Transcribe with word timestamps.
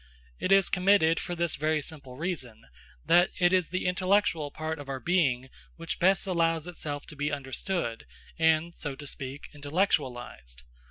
It 0.39 0.51
is 0.51 0.67
committed 0.71 1.19
for 1.19 1.35
this 1.35 1.55
very 1.57 1.79
simple 1.79 2.17
reason, 2.17 2.63
that 3.05 3.29
it 3.39 3.53
is 3.53 3.69
the 3.69 3.85
intellectual 3.85 4.49
part 4.49 4.79
of 4.79 4.89
our 4.89 4.99
being 4.99 5.47
which 5.75 5.99
best 5.99 6.25
allows 6.25 6.65
itself 6.65 7.05
to 7.05 7.15
be 7.15 7.31
understood, 7.31 8.07
and, 8.39 8.73
so 8.73 8.95
to 8.95 9.05
speak, 9.05 9.51
intellectualised. 9.53 10.63